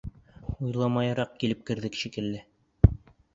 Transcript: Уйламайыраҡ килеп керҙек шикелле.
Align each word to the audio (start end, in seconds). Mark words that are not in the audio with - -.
Уйламайыраҡ 0.67 1.35
килеп 1.43 1.61
керҙек 1.71 2.01
шикелле. 2.01 2.41